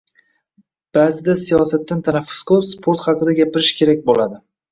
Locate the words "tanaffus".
2.09-2.41